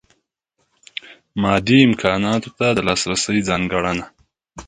[1.41, 4.05] مادي امکاناتو ته د لاسرسۍ ځانګړنه.